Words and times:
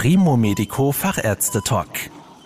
Primo 0.00 0.36
Medico 0.36 0.92
Fachärzte 0.92 1.60
Talk. 1.60 1.88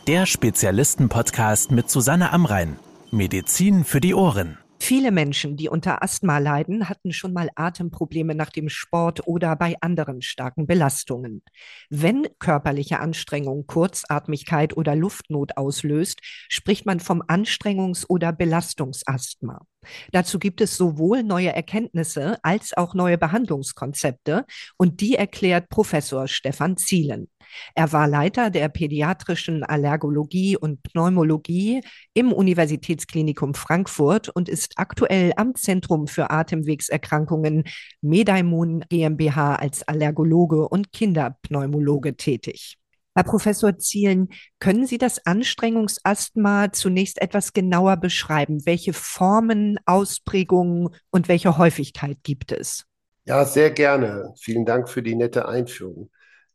Der 0.06 0.24
Spezialisten-Podcast 0.24 1.70
mit 1.70 1.90
Susanne 1.90 2.32
Amrein. 2.32 2.78
Medizin 3.10 3.84
für 3.84 4.00
die 4.00 4.14
Ohren. 4.14 4.56
Viele 4.80 5.12
Menschen, 5.12 5.58
die 5.58 5.68
unter 5.68 6.02
Asthma 6.02 6.38
leiden, 6.38 6.88
hatten 6.88 7.12
schon 7.12 7.34
mal 7.34 7.50
Atemprobleme 7.54 8.34
nach 8.34 8.48
dem 8.48 8.70
Sport 8.70 9.28
oder 9.28 9.54
bei 9.54 9.76
anderen 9.82 10.22
starken 10.22 10.66
Belastungen. 10.66 11.42
Wenn 11.90 12.26
körperliche 12.38 13.00
Anstrengung 13.00 13.66
Kurzatmigkeit 13.66 14.74
oder 14.76 14.96
Luftnot 14.96 15.58
auslöst, 15.58 16.20
spricht 16.48 16.86
man 16.86 17.00
vom 17.00 17.20
Anstrengungs- 17.20 18.06
oder 18.08 18.32
Belastungsasthma. 18.32 19.60
Dazu 20.10 20.38
gibt 20.38 20.60
es 20.60 20.76
sowohl 20.76 21.22
neue 21.22 21.52
Erkenntnisse 21.52 22.38
als 22.42 22.76
auch 22.76 22.94
neue 22.94 23.18
Behandlungskonzepte 23.18 24.46
und 24.78 25.00
die 25.00 25.14
erklärt 25.14 25.68
Professor 25.68 26.26
Stefan 26.28 26.76
Zielen. 26.76 27.28
Er 27.74 27.92
war 27.92 28.08
Leiter 28.08 28.50
der 28.50 28.68
pädiatrischen 28.68 29.64
Allergologie 29.64 30.56
und 30.56 30.82
Pneumologie 30.82 31.82
im 32.14 32.32
Universitätsklinikum 32.32 33.54
Frankfurt 33.54 34.28
und 34.28 34.48
ist 34.48 34.74
aktuell 34.76 35.32
am 35.36 35.54
Zentrum 35.54 36.06
für 36.06 36.30
Atemwegserkrankungen 36.30 37.64
Medaimun 38.00 38.84
GmbH 38.88 39.56
als 39.56 39.86
Allergologe 39.86 40.68
und 40.68 40.92
Kinderpneumologe 40.92 42.16
tätig. 42.16 42.78
Herr 43.14 43.24
Professor 43.24 43.76
Zielen, 43.76 44.28
können 44.58 44.86
Sie 44.86 44.96
das 44.96 45.26
Anstrengungsasthma 45.26 46.72
zunächst 46.72 47.20
etwas 47.20 47.52
genauer 47.52 47.98
beschreiben? 47.98 48.64
Welche 48.64 48.94
Formen, 48.94 49.78
Ausprägungen 49.84 50.88
und 51.10 51.28
welche 51.28 51.58
Häufigkeit 51.58 52.16
gibt 52.22 52.52
es? 52.52 52.86
Ja, 53.24 53.44
sehr 53.44 53.70
gerne. 53.70 54.32
Vielen 54.40 54.64
Dank 54.64 54.88
für 54.88 55.02
die 55.02 55.14
nette 55.14 55.46
Einführung. 55.46 56.10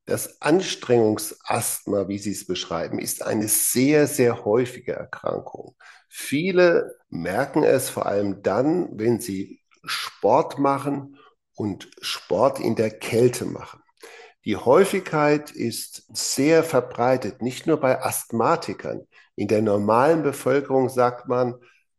Das 0.08 0.42
Anstrengungsasthma, 0.42 2.08
wie 2.08 2.18
Sie 2.18 2.32
es 2.32 2.48
beschreiben, 2.48 2.98
ist 2.98 3.24
eine 3.24 3.50
sehr, 3.50 4.08
sehr 4.08 4.46
häufige 4.46 4.94
Erkrankung. 4.94 5.76
Viele 6.08 6.96
merken 7.10 7.64
es 7.64 7.90
vor 7.90 8.06
allem 8.06 8.42
dann, 8.42 8.98
wenn 8.98 9.20
sie 9.20 9.62
Sport 9.84 10.60
machen 10.60 11.18
und 11.56 11.92
Sport 12.00 12.62
in 12.62 12.78
der 12.78 12.90
Kälte 12.90 13.44
machen. 13.44 13.84
Die 14.46 14.56
Häufigkeit 14.56 15.52
ist 15.52 16.06
sehr 16.16 16.64
verbreitet, 16.64 17.42
nicht 17.42 17.68
nur 17.68 17.78
bei 17.78 18.02
Asthmatikern. 18.02 19.06
In 19.36 19.50
der 19.50 19.62
normalen 19.62 20.24
Bevölkerung 20.24 20.88
sagt 20.88 21.28
man, 21.28 21.56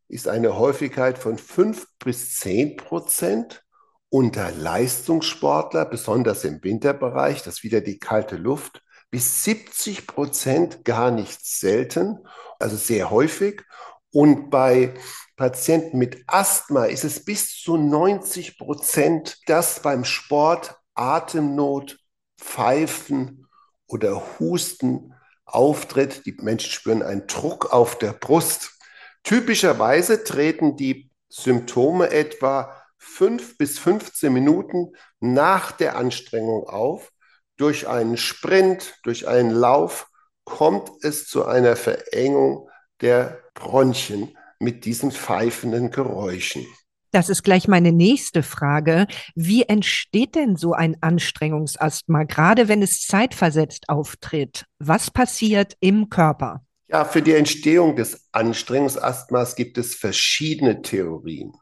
ist 0.07 0.27
eine 0.27 0.57
Häufigkeit 0.57 1.19
von 1.19 1.37
fünf 1.37 1.85
bis 1.99 2.39
zehn 2.39 2.75
Prozent 2.75 3.63
unter 4.09 4.51
Leistungssportler, 4.51 5.85
besonders 5.85 6.43
im 6.43 6.63
Winterbereich, 6.63 7.43
das 7.43 7.55
ist 7.55 7.63
wieder 7.63 7.81
die 7.81 7.99
kalte 7.99 8.35
Luft, 8.35 8.81
bis 9.11 9.43
70 9.43 10.07
Prozent 10.07 10.85
gar 10.85 11.11
nicht 11.11 11.45
selten, 11.45 12.19
also 12.59 12.75
sehr 12.75 13.09
häufig. 13.11 13.63
Und 14.11 14.49
bei 14.49 14.93
Patienten 15.35 15.97
mit 15.97 16.23
Asthma 16.27 16.85
ist 16.85 17.03
es 17.03 17.23
bis 17.23 17.55
zu 17.61 17.77
90 17.77 18.57
Prozent, 18.57 19.37
dass 19.45 19.81
beim 19.81 20.03
Sport 20.03 20.75
Atemnot, 20.95 21.99
Pfeifen 22.37 23.47
oder 23.87 24.21
Husten 24.39 25.13
auftritt. 25.45 26.25
Die 26.25 26.33
Menschen 26.33 26.71
spüren 26.71 27.03
einen 27.03 27.27
Druck 27.27 27.71
auf 27.71 27.97
der 27.97 28.13
Brust. 28.13 28.77
Typischerweise 29.23 30.23
treten 30.23 30.75
die 30.75 31.09
Symptome 31.29 32.09
etwa 32.09 32.75
fünf 32.99 33.57
bis 33.57 33.79
15 33.79 34.31
Minuten 34.31 34.93
nach 35.19 35.71
der 35.71 35.95
Anstrengung 35.95 36.67
auf. 36.67 37.11
Durch 37.57 37.87
einen 37.87 38.17
Sprint, 38.17 38.99
durch 39.03 39.27
einen 39.27 39.51
Lauf 39.51 40.07
kommt 40.43 40.91
es 41.01 41.25
zu 41.25 41.45
einer 41.45 41.75
Verengung 41.75 42.69
der 43.01 43.39
Bronchien 43.53 44.37
mit 44.59 44.85
diesen 44.85 45.11
pfeifenden 45.11 45.91
Geräuschen. 45.91 46.65
Das 47.11 47.29
ist 47.29 47.43
gleich 47.43 47.67
meine 47.67 47.91
nächste 47.91 48.43
Frage. 48.43 49.07
Wie 49.33 49.63
entsteht 49.63 50.35
denn 50.35 50.55
so 50.55 50.73
ein 50.73 50.95
Anstrengungsasthma, 51.01 52.23
gerade 52.23 52.67
wenn 52.67 52.83
es 52.83 53.01
zeitversetzt 53.01 53.89
auftritt? 53.89 54.65
Was 54.77 55.09
passiert 55.09 55.75
im 55.79 56.09
Körper? 56.09 56.63
Ja, 56.87 57.05
für 57.05 57.21
die 57.21 57.33
Entstehung 57.33 57.95
des 57.95 58.27
Anstrengungsasthmas 58.31 59.55
gibt 59.55 59.77
es 59.77 59.95
verschiedene 59.95 60.81
Theorien. 60.81 61.53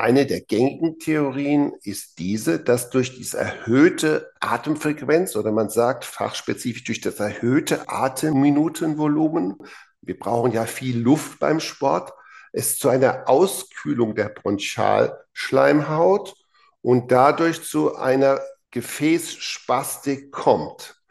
Eine 0.00 0.26
der 0.26 0.42
gängigen 0.42 1.00
Theorien 1.00 1.72
ist 1.82 2.20
diese, 2.20 2.60
dass 2.60 2.88
durch 2.88 3.16
diese 3.16 3.38
erhöhte 3.38 4.30
Atemfrequenz 4.38 5.34
oder 5.34 5.50
man 5.50 5.70
sagt 5.70 6.04
fachspezifisch 6.04 6.84
durch 6.84 7.00
das 7.00 7.18
erhöhte 7.18 7.88
Atemminutenvolumen, 7.88 9.56
wir 10.00 10.16
brauchen 10.16 10.52
ja 10.52 10.66
viel 10.66 11.00
Luft 11.00 11.40
beim 11.40 11.58
Sport, 11.58 12.12
es 12.52 12.78
zu 12.78 12.88
einer 12.88 13.28
Auskühlung 13.28 14.14
der 14.14 14.28
Bronchialschleimhaut 14.28 16.32
und 16.80 17.10
dadurch 17.10 17.64
zu 17.64 17.96
einer 17.96 18.40
Gefäßspastik 18.70 20.30
kommt. 20.30 21.02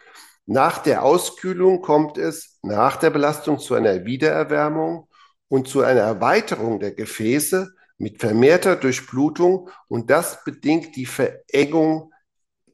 Nach 0.46 0.78
der 0.78 1.04
Auskühlung 1.04 1.82
kommt 1.82 2.18
es 2.18 2.58
nach 2.62 2.96
der 2.96 3.10
Belastung 3.10 3.60
zu 3.60 3.74
einer 3.74 4.06
Wiedererwärmung 4.06 5.10
und 5.50 5.68
zu 5.68 5.82
einer 5.82 6.04
Erweiterung 6.04 6.80
der 6.80 6.94
Gefäße 6.94 7.74
mit 7.98 8.20
vermehrter 8.20 8.76
Durchblutung 8.76 9.70
und 9.88 10.10
das 10.10 10.44
bedingt 10.44 10.96
die 10.96 11.06
Verengung 11.06 12.14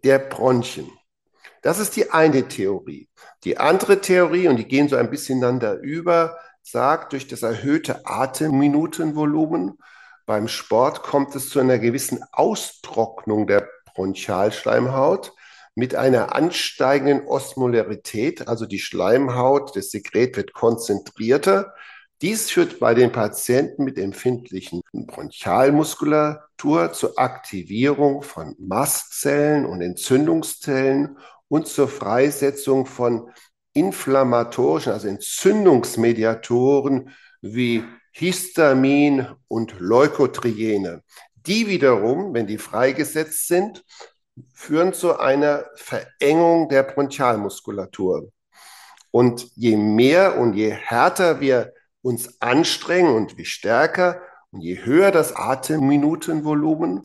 der 0.03 0.19
Bronchien. 0.19 0.91
Das 1.61 1.79
ist 1.79 1.95
die 1.95 2.11
eine 2.11 2.47
Theorie. 2.47 3.07
Die 3.45 3.57
andere 3.57 4.01
Theorie, 4.01 4.49
und 4.49 4.57
die 4.57 4.67
gehen 4.67 4.89
so 4.89 4.97
ein 4.97 5.09
bisschen 5.09 5.41
einander 5.43 5.79
über, 5.79 6.37
sagt, 6.61 7.13
durch 7.13 7.27
das 7.27 7.41
erhöhte 7.41 8.05
Atemminutenvolumen 8.05 9.77
beim 10.25 10.47
Sport 10.47 11.03
kommt 11.03 11.35
es 11.35 11.49
zu 11.49 11.59
einer 11.59 11.79
gewissen 11.79 12.23
Austrocknung 12.31 13.45
der 13.45 13.67
Bronchialschleimhaut 13.93 15.33
mit 15.75 15.95
einer 15.95 16.33
ansteigenden 16.33 17.27
Osmolarität, 17.27 18.47
also 18.47 18.65
die 18.65 18.79
Schleimhaut, 18.79 19.75
das 19.75 19.89
Sekret 19.91 20.37
wird 20.37 20.53
konzentrierter. 20.53 21.73
Dies 22.23 22.49
führt 22.49 22.79
bei 22.79 22.93
den 22.93 23.11
Patienten 23.11 23.83
mit 23.83 23.97
empfindlichen 23.97 24.81
Bronchialmuskulatur 24.93 26.93
zur 26.93 27.19
Aktivierung 27.19 28.21
von 28.21 28.55
Mastzellen 28.57 29.65
und 29.65 29.81
Entzündungszellen 29.81 31.17
und 31.49 31.67
zur 31.67 31.89
Freisetzung 31.89 32.85
von 32.85 33.29
inflammatorischen, 33.73 34.93
also 34.93 35.09
Entzündungsmediatoren 35.09 37.09
wie 37.41 37.83
Histamin 38.13 39.27
und 39.49 39.81
Leukotriene. 39.81 41.03
Die 41.45 41.67
wiederum, 41.67 42.33
wenn 42.33 42.47
die 42.47 42.57
freigesetzt 42.57 43.49
sind, 43.49 43.83
führen 44.53 44.93
zu 44.93 45.19
einer 45.19 45.65
Verengung 45.75 46.69
der 46.69 46.83
Bronchialmuskulatur. 46.83 48.31
Und 49.11 49.49
je 49.57 49.75
mehr 49.75 50.39
und 50.39 50.53
je 50.53 50.69
härter 50.69 51.41
wir 51.41 51.73
uns 52.03 52.39
anstrengen 52.41 53.15
und 53.15 53.35
je 53.37 53.45
stärker 53.45 54.21
und 54.51 54.61
je 54.61 54.85
höher 54.85 55.09
das 55.09 55.35
Atemminutenvolumen, 55.35 57.03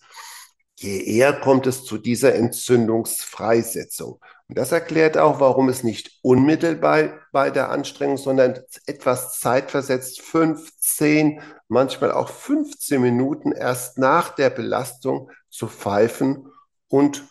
je 0.77 1.01
eher 1.01 1.33
kommt 1.33 1.67
es 1.67 1.85
zu 1.85 1.97
dieser 1.97 2.35
Entzündungsfreisetzung. 2.35 4.21
Und 4.49 4.59
das 4.59 4.73
erklärt 4.73 5.17
auch, 5.17 5.41
warum 5.41 5.69
es 5.69 5.83
nicht 5.83 6.19
unmittelbar 6.23 7.21
bei 7.33 7.51
der 7.51 7.71
Anstrengung, 7.71 8.17
sondern 8.17 8.59
etwas 8.87 9.39
zeitversetzt, 9.41 10.21
fünf, 10.21 10.77
zehn, 10.79 11.41
manchmal 11.69 12.13
auch 12.13 12.29
15 12.29 13.01
Minuten 13.01 13.53
erst 13.53 13.99
nach 13.99 14.35
der 14.35 14.51
Belastung 14.51 15.31
zu 15.51 15.69
pfeifen 15.69 16.51
und 16.89 17.25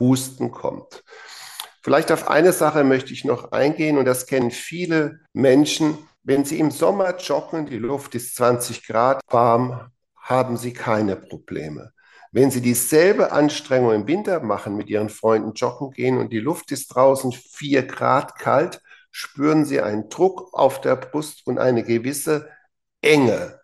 Husten 0.00 0.50
kommt. 0.50 1.04
Vielleicht 1.82 2.10
auf 2.10 2.28
eine 2.28 2.52
Sache 2.52 2.82
möchte 2.82 3.12
ich 3.12 3.24
noch 3.24 3.52
eingehen 3.52 3.98
und 3.98 4.06
das 4.06 4.26
kennen 4.26 4.50
viele 4.50 5.20
Menschen, 5.32 5.98
wenn 6.24 6.44
Sie 6.44 6.58
im 6.58 6.70
Sommer 6.70 7.16
joggen, 7.18 7.66
die 7.66 7.78
Luft 7.78 8.14
ist 8.14 8.34
20 8.36 8.86
Grad 8.86 9.20
warm, 9.28 9.90
haben 10.16 10.56
Sie 10.56 10.72
keine 10.72 11.16
Probleme. 11.16 11.92
Wenn 12.32 12.50
Sie 12.50 12.62
dieselbe 12.62 13.30
Anstrengung 13.30 13.92
im 13.92 14.06
Winter 14.08 14.40
machen, 14.40 14.74
mit 14.74 14.88
Ihren 14.88 15.10
Freunden 15.10 15.52
joggen 15.52 15.90
gehen 15.90 16.18
und 16.18 16.32
die 16.32 16.40
Luft 16.40 16.72
ist 16.72 16.88
draußen 16.88 17.30
4 17.32 17.86
Grad 17.86 18.38
kalt, 18.38 18.80
spüren 19.12 19.64
Sie 19.64 19.80
einen 19.80 20.08
Druck 20.08 20.52
auf 20.52 20.80
der 20.80 20.96
Brust 20.96 21.46
und 21.46 21.58
eine 21.58 21.84
gewisse 21.84 22.48
Enge. 23.02 23.60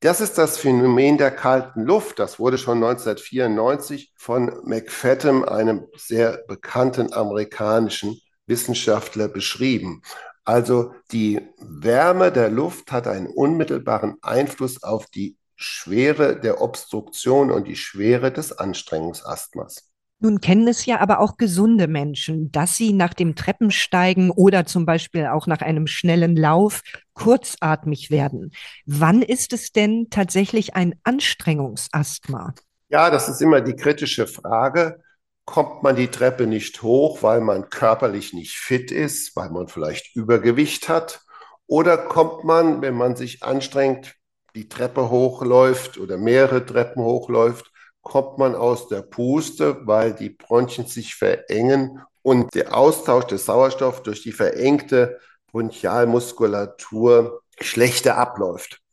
Das 0.00 0.20
ist 0.20 0.38
das 0.38 0.56
Phänomen 0.56 1.18
der 1.18 1.32
kalten 1.32 1.82
Luft. 1.82 2.18
Das 2.18 2.38
wurde 2.38 2.58
schon 2.58 2.82
1994 2.82 4.12
von 4.16 4.60
McFadden, 4.64 5.44
einem 5.44 5.86
sehr 5.96 6.44
bekannten 6.46 7.12
amerikanischen 7.12 8.20
Wissenschaftler, 8.46 9.28
beschrieben. 9.28 10.02
Also 10.44 10.92
die 11.10 11.40
Wärme 11.58 12.30
der 12.30 12.50
Luft 12.50 12.92
hat 12.92 13.06
einen 13.06 13.26
unmittelbaren 13.26 14.16
Einfluss 14.22 14.82
auf 14.82 15.06
die 15.06 15.36
Schwere 15.56 16.38
der 16.38 16.60
Obstruktion 16.60 17.50
und 17.50 17.66
die 17.66 17.76
Schwere 17.76 18.32
des 18.32 18.52
Anstrengungsasthmas. 18.52 19.90
Nun 20.20 20.40
kennen 20.40 20.68
es 20.68 20.86
ja 20.86 21.00
aber 21.00 21.20
auch 21.20 21.36
gesunde 21.36 21.86
Menschen, 21.86 22.50
dass 22.50 22.76
sie 22.76 22.92
nach 22.92 23.14
dem 23.14 23.34
Treppensteigen 23.34 24.30
oder 24.30 24.64
zum 24.64 24.86
Beispiel 24.86 25.26
auch 25.26 25.46
nach 25.46 25.60
einem 25.60 25.86
schnellen 25.86 26.36
Lauf 26.36 26.82
kurzatmig 27.14 28.10
werden. 28.10 28.52
Wann 28.86 29.22
ist 29.22 29.52
es 29.52 29.72
denn 29.72 30.08
tatsächlich 30.10 30.76
ein 30.76 30.94
Anstrengungsasthma? 31.04 32.54
Ja, 32.88 33.10
das 33.10 33.28
ist 33.28 33.42
immer 33.42 33.60
die 33.60 33.76
kritische 33.76 34.26
Frage. 34.26 35.02
Kommt 35.44 35.82
man 35.82 35.96
die 35.96 36.08
Treppe 36.08 36.46
nicht 36.46 36.82
hoch, 36.82 37.22
weil 37.22 37.40
man 37.40 37.68
körperlich 37.68 38.32
nicht 38.32 38.56
fit 38.56 38.90
ist, 38.90 39.36
weil 39.36 39.50
man 39.50 39.68
vielleicht 39.68 40.16
Übergewicht 40.16 40.88
hat? 40.88 41.20
Oder 41.66 41.98
kommt 41.98 42.44
man, 42.44 42.82
wenn 42.82 42.94
man 42.94 43.16
sich 43.16 43.42
anstrengt, 43.42 44.14
die 44.54 44.68
Treppe 44.68 45.10
hochläuft 45.10 45.98
oder 45.98 46.16
mehrere 46.16 46.64
Treppen 46.64 47.02
hochläuft, 47.02 47.70
kommt 48.00 48.38
man 48.38 48.54
aus 48.54 48.88
der 48.88 49.02
Puste, 49.02 49.86
weil 49.86 50.14
die 50.14 50.30
Bronchien 50.30 50.86
sich 50.86 51.14
verengen 51.14 52.00
und 52.22 52.54
der 52.54 52.76
Austausch 52.76 53.26
des 53.26 53.46
Sauerstoffs 53.46 54.02
durch 54.02 54.22
die 54.22 54.32
verengte 54.32 55.18
Bronchialmuskulatur 55.50 57.42
schlechter 57.60 58.16
abläuft 58.16 58.83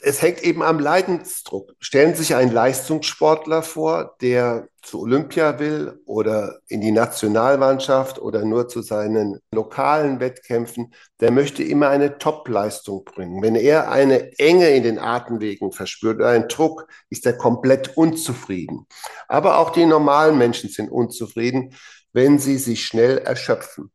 es 0.00 0.22
hängt 0.22 0.42
eben 0.42 0.62
am 0.62 0.78
Leidensdruck. 0.78 1.72
Stellen 1.80 2.14
Sie 2.14 2.22
sich 2.22 2.34
einen 2.34 2.52
Leistungssportler 2.52 3.62
vor, 3.62 4.16
der 4.20 4.68
zu 4.82 5.00
Olympia 5.00 5.58
will 5.58 6.00
oder 6.06 6.60
in 6.68 6.80
die 6.80 6.92
Nationalmannschaft 6.92 8.20
oder 8.20 8.44
nur 8.44 8.68
zu 8.68 8.80
seinen 8.80 9.40
lokalen 9.52 10.20
Wettkämpfen. 10.20 10.94
Der 11.20 11.32
möchte 11.32 11.64
immer 11.64 11.88
eine 11.88 12.18
Top-Leistung 12.18 13.04
bringen. 13.04 13.42
Wenn 13.42 13.56
er 13.56 13.90
eine 13.90 14.38
Enge 14.38 14.70
in 14.70 14.84
den 14.84 14.98
Atemwegen 14.98 15.72
verspürt 15.72 16.16
oder 16.16 16.28
einen 16.28 16.48
Druck, 16.48 16.86
ist 17.10 17.26
er 17.26 17.32
komplett 17.32 17.96
unzufrieden. 17.96 18.86
Aber 19.26 19.58
auch 19.58 19.70
die 19.70 19.84
normalen 19.84 20.38
Menschen 20.38 20.70
sind 20.70 20.90
unzufrieden, 20.90 21.74
wenn 22.12 22.38
sie 22.38 22.56
sich 22.56 22.86
schnell 22.86 23.18
erschöpfen. 23.18 23.90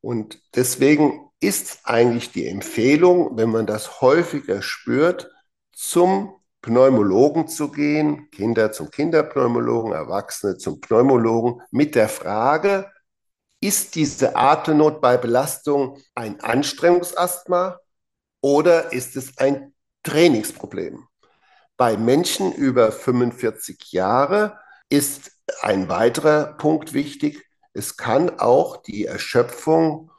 Und 0.00 0.40
deswegen 0.54 1.25
ist 1.40 1.80
eigentlich 1.84 2.32
die 2.32 2.46
Empfehlung, 2.46 3.36
wenn 3.36 3.50
man 3.50 3.66
das 3.66 4.00
häufiger 4.00 4.62
spürt, 4.62 5.30
zum 5.72 6.34
Pneumologen 6.62 7.46
zu 7.48 7.70
gehen, 7.70 8.30
Kinder 8.30 8.72
zum 8.72 8.90
Kinderpneumologen, 8.90 9.92
Erwachsene 9.92 10.56
zum 10.56 10.80
Pneumologen, 10.80 11.62
mit 11.70 11.94
der 11.94 12.08
Frage, 12.08 12.90
ist 13.60 13.94
diese 13.94 14.36
Atemnot 14.36 15.00
bei 15.00 15.16
Belastung 15.16 15.98
ein 16.14 16.40
Anstrengungsasthma 16.40 17.78
oder 18.40 18.92
ist 18.92 19.16
es 19.16 19.38
ein 19.38 19.74
Trainingsproblem? 20.02 21.06
Bei 21.76 21.96
Menschen 21.96 22.52
über 22.52 22.90
45 22.90 23.92
Jahre 23.92 24.58
ist 24.88 25.32
ein 25.60 25.88
weiterer 25.88 26.54
Punkt 26.54 26.92
wichtig. 26.94 27.44
Es 27.72 27.96
kann 27.96 28.38
auch 28.38 28.78
die 28.78 29.04
Erschöpfung 29.04 30.10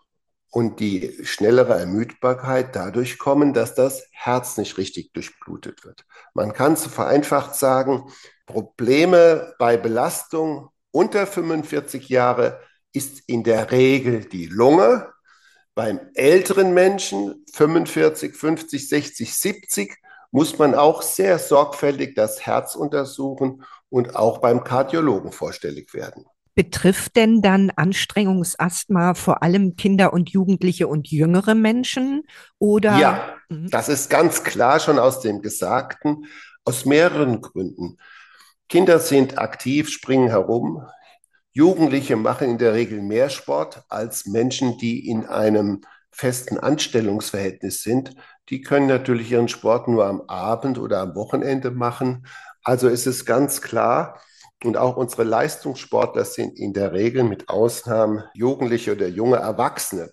und 0.51 0.79
die 0.79 1.17
schnellere 1.23 1.77
Ermüdbarkeit 1.77 2.75
dadurch 2.75 3.17
kommen, 3.17 3.53
dass 3.53 3.75
das 3.75 4.07
Herz 4.11 4.57
nicht 4.57 4.77
richtig 4.77 5.13
durchblutet 5.13 5.83
wird. 5.83 6.05
Man 6.33 6.53
kann 6.53 6.73
es 6.73 6.85
vereinfacht 6.85 7.55
sagen, 7.55 8.11
Probleme 8.45 9.53
bei 9.59 9.77
Belastung 9.77 10.69
unter 10.91 11.27
45 11.27 12.09
Jahre 12.09 12.61
ist 12.94 13.21
in 13.27 13.44
der 13.44 13.71
Regel 13.71 14.25
die 14.25 14.47
Lunge. 14.47 15.11
Beim 15.75 15.99
älteren 16.15 16.73
Menschen, 16.73 17.45
45, 17.53 18.35
50, 18.35 18.89
60, 18.89 19.35
70, 19.35 19.95
muss 20.31 20.57
man 20.57 20.73
auch 20.75 21.01
sehr 21.01 21.38
sorgfältig 21.39 22.15
das 22.15 22.45
Herz 22.45 22.75
untersuchen 22.75 23.63
und 23.89 24.15
auch 24.15 24.39
beim 24.39 24.63
Kardiologen 24.63 25.31
vorstellig 25.31 25.93
werden. 25.93 26.25
Betrifft 26.57 27.15
denn 27.15 27.44
dann 27.44 27.69
Anstrengungsasthma 27.69 29.13
vor 29.13 29.44
allem 29.44 29.75
Kinder 29.75 30.12
und 30.12 30.31
Jugendliche 30.31 30.88
und 30.88 31.07
jüngere 31.07 31.54
Menschen? 31.54 32.24
Oder? 32.57 32.98
Ja, 32.98 33.36
mhm. 33.48 33.69
das 33.69 33.89
ist 33.89 34.09
ganz 34.09 34.44
klar 34.44 34.80
schon 34.80 34.98
aus 34.98 35.19
dem 35.19 35.44
Gesagten, 35.44 36.25
aus 36.65 36.83
mehreren 36.83 37.42
Gründen. 37.42 38.00
Kinder 38.69 38.98
sind 38.98 39.38
aktiv, 39.38 39.89
springen 39.89 40.30
herum. 40.30 40.83
Jugendliche 41.51 42.15
machen 42.15 42.50
in 42.50 42.57
der 42.57 42.74
Regel 42.74 43.03
mehr 43.03 43.30
Sport 43.30 43.83
als 43.88 44.25
Menschen, 44.25 44.80
die 44.80 45.07
in 45.07 45.27
einem 45.27 45.81
festen 46.10 46.57
Anstellungsverhältnis 46.57 47.83
sind. 47.83 48.15
Die 48.50 48.62
können 48.62 48.88
natürlich 48.88 49.31
ihren 49.31 49.48
Sport 49.48 49.88
nur 49.89 50.07
am 50.07 50.21
Abend 50.21 50.80
oder 50.80 51.01
am 51.01 51.13
Wochenende 51.13 51.69
machen. 51.69 52.25
Also 52.63 52.88
ist 52.88 53.06
es 53.06 53.27
ganz 53.27 53.62
klar, 53.62 54.19
und 54.63 54.77
auch 54.77 54.98
unsere 54.98 55.24
Leistungssportler 55.24 56.25
sind 56.25 56.57
in 56.57 56.74
der 56.74 56.94
Regel 56.94 57.24
mit 57.24 57.50
Ausnahmen 57.50 58.24
Jugendliche 58.33 58.94
oder 58.94 59.07
junge 59.07 59.38
Erwachsene. 59.38 60.12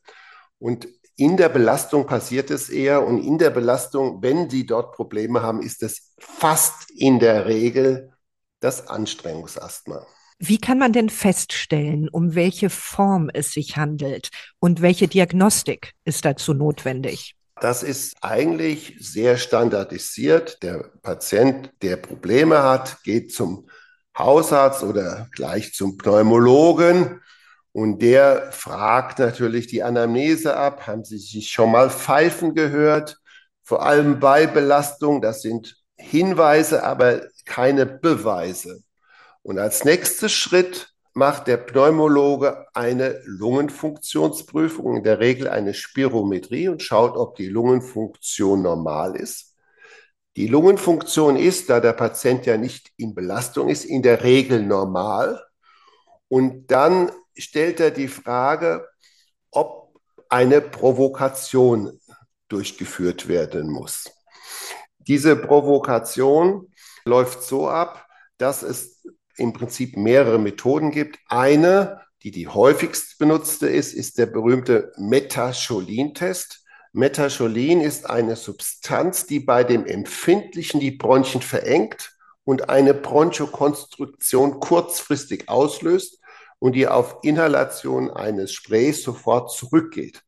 Und 0.59 0.87
in 1.17 1.37
der 1.37 1.49
Belastung 1.49 2.07
passiert 2.07 2.51
es 2.51 2.69
eher 2.69 3.07
und 3.07 3.23
in 3.23 3.39
der 3.39 3.51
Belastung, 3.51 4.23
wenn 4.23 4.51
sie 4.51 4.67
dort 4.67 4.95
Probleme 4.95 5.43
haben, 5.43 5.63
ist 5.63 5.83
es 5.83 6.15
fast 6.19 6.91
in 6.91 7.21
der 7.21 7.47
Regel 7.47 8.13
das 8.61 8.89
Anstrengungsasthma. 8.89 10.07
Wie 10.39 10.59
kann 10.59 10.79
man 10.79 10.93
denn 10.93 11.11
feststellen, 11.11 12.09
um 12.09 12.35
welche 12.35 12.69
Form 12.69 13.31
es 13.33 13.53
sich 13.53 13.77
handelt 13.77 14.31
und 14.59 14.83
welche 14.83 15.07
Diagnostik 15.07 15.93
ist 16.05 16.25
dazu 16.25 16.55
notwendig? 16.55 17.37
Das 17.61 17.85
ist 17.85 18.17
eigentlich 18.21 18.97
sehr 18.99 19.37
standardisiert. 19.37 20.63
Der 20.65 20.91
Patient, 21.03 21.71
der 21.83 21.97
Probleme 21.97 22.63
hat, 22.65 23.03
geht 23.05 23.33
zum 23.33 23.69
Hausarzt 24.17 24.83
oder 24.83 25.29
gleich 25.33 25.75
zum 25.75 25.99
Pneumologen. 25.99 27.21
Und 27.73 28.01
der 28.03 28.53
fragt 28.53 29.19
natürlich 29.19 29.67
die 29.67 29.83
Anamnese 29.83 30.57
ab. 30.57 30.87
Haben 30.87 31.05
Sie 31.05 31.19
sich 31.19 31.51
schon 31.51 31.73
mal 31.73 31.91
pfeifen 31.91 32.55
gehört? 32.55 33.19
Vor 33.63 33.83
allem 33.83 34.21
bei 34.21 34.47
Belastung. 34.47 35.21
Das 35.21 35.43
sind 35.43 35.77
Hinweise, 35.97 36.85
aber 36.85 37.23
keine 37.45 37.87
Beweise. 37.87 38.83
Und 39.43 39.59
als 39.59 39.85
nächster 39.85 40.29
Schritt 40.29 40.95
macht 41.15 41.47
der 41.47 41.57
Pneumologe 41.59 42.67
eine 42.75 43.21
Lungenfunktionsprüfung, 43.25 44.97
in 44.97 45.05
der 45.05 45.21
Regel 45.21 45.49
eine 45.49 45.75
Spirometrie 45.75 46.69
und 46.69 46.83
schaut, 46.83 47.17
ob 47.17 47.37
die 47.37 47.49
Lungenfunktion 47.49 48.63
normal 48.63 49.17
ist. 49.17 49.54
Die 50.37 50.49
Lungenfunktion 50.49 51.37
ist, 51.37 51.71
da 51.71 51.81
der 51.81 51.93
Patient 51.93 52.45
ja 52.47 52.57
nicht 52.57 52.91
in 52.97 53.15
Belastung 53.15 53.69
ist, 53.69 53.85
in 53.85 54.03
der 54.03 54.25
Regel 54.25 54.65
normal. 54.65 55.45
Und 56.29 56.71
dann 56.73 57.13
stellt 57.37 57.79
er 57.79 57.93
die 57.93 58.09
Frage, 58.09 58.89
ob 59.51 60.01
eine 60.29 60.61
Provokation 60.61 62.01
durchgeführt 62.49 63.29
werden 63.29 63.71
muss. 63.71 64.11
Diese 64.99 65.37
Provokation 65.37 66.73
läuft 67.05 67.43
so 67.43 67.69
ab, 67.69 68.07
dass 68.39 68.63
es 68.63 69.07
im 69.37 69.53
Prinzip 69.53 69.97
mehrere 69.97 70.39
Methoden 70.39 70.91
gibt. 70.91 71.19
Eine, 71.29 72.01
die 72.23 72.31
die 72.31 72.49
häufigst 72.49 73.19
benutzte 73.19 73.69
ist, 73.69 73.93
ist 73.93 74.19
der 74.19 74.27
berühmte 74.27 74.93
Metacholin-Test. 74.97 76.64
Metacholin 76.97 77.81
ist 77.81 78.09
eine 78.09 78.37
Substanz, 78.37 79.27
die 79.27 79.41
bei 79.41 79.65
dem 79.65 79.85
Empfindlichen 79.85 80.79
die 80.79 80.93
Bronchien 80.93 81.43
verengt 81.43 82.17
und 82.45 82.69
eine 82.69 82.95
Bronchokonstruktion 82.95 84.61
kurzfristig 84.61 85.49
auslöst 85.49 86.21
und 86.61 86.75
die 86.77 86.87
auf 86.87 87.19
Inhalation 87.23 88.13
eines 88.13 88.53
Sprays 88.53 89.03
sofort 89.03 89.51
zurückgeht. 89.51 90.23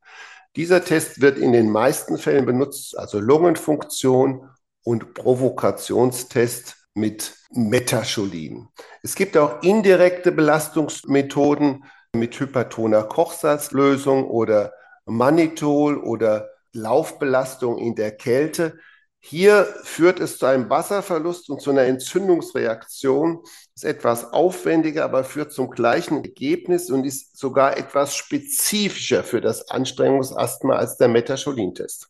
Dieser 0.57 0.83
Test 0.83 1.21
wird 1.21 1.37
in 1.37 1.53
den 1.53 1.71
meisten 1.71 2.17
Fällen 2.17 2.45
benutzt, 2.45 2.97
also 2.97 3.21
Lungenfunktion 3.21 4.49
und 4.83 5.13
Provokationstest 5.13 6.75
mit 6.93 7.33
Metacholin. 7.51 8.67
Es 9.03 9.15
gibt 9.15 9.37
auch 9.37 9.61
indirekte 9.61 10.33
Belastungsmethoden 10.33 11.85
mit 12.11 12.37
hypertoner 12.37 13.03
Kochsalzlösung 13.03 14.25
oder 14.25 14.73
Mannitol 15.05 15.97
oder 15.97 16.49
Laufbelastung 16.73 17.77
in 17.77 17.95
der 17.95 18.11
Kälte. 18.11 18.77
Hier 19.19 19.67
führt 19.83 20.19
es 20.19 20.37
zu 20.37 20.45
einem 20.45 20.69
Wasserverlust 20.69 21.49
und 21.49 21.61
zu 21.61 21.71
einer 21.71 21.83
Entzündungsreaktion. 21.83 23.43
Ist 23.75 23.83
etwas 23.83 24.31
aufwendiger, 24.31 25.03
aber 25.03 25.23
führt 25.23 25.51
zum 25.51 25.69
gleichen 25.69 26.23
Ergebnis 26.23 26.89
und 26.89 27.03
ist 27.03 27.37
sogar 27.37 27.77
etwas 27.77 28.15
spezifischer 28.15 29.23
für 29.23 29.41
das 29.41 29.69
Anstrengungsasthma 29.69 30.75
als 30.75 30.97
der 30.97 31.09
Metacholin-Test. 31.09 32.07